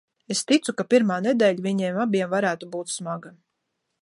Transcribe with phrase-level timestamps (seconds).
[0.35, 3.37] Es ticu, ka pirmā nedēļa viņiem abiem varētu būt smaga.